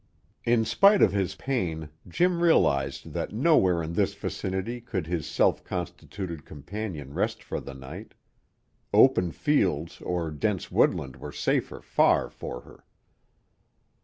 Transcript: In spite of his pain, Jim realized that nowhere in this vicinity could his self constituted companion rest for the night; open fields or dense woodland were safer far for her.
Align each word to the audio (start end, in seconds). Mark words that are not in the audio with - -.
In 0.45 0.65
spite 0.65 1.03
of 1.03 1.11
his 1.11 1.35
pain, 1.35 1.89
Jim 2.07 2.41
realized 2.41 3.13
that 3.13 3.33
nowhere 3.33 3.83
in 3.83 3.93
this 3.93 4.15
vicinity 4.15 4.81
could 4.81 5.05
his 5.05 5.27
self 5.27 5.63
constituted 5.63 6.43
companion 6.43 7.13
rest 7.13 7.43
for 7.43 7.59
the 7.59 7.75
night; 7.75 8.15
open 8.91 9.31
fields 9.31 10.01
or 10.01 10.31
dense 10.31 10.71
woodland 10.71 11.17
were 11.17 11.31
safer 11.31 11.81
far 11.81 12.31
for 12.31 12.61
her. 12.61 12.83